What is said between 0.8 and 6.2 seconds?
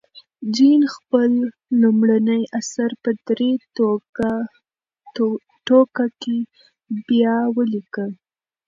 خپل لومړنی اثر په درې ټوکه